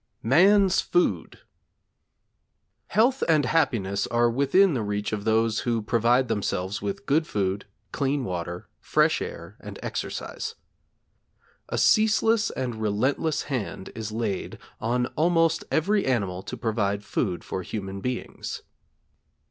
[0.23, 1.41] MAN'S FOOD
[2.87, 8.23] Health and happiness are within reach of those who provide themselves with good food, clean
[8.23, 10.55] water, fresh air, and exercise.
[11.69, 17.61] A ceaseless and relentless hand is laid on almost every animal to provide food for
[17.61, 18.63] human beings.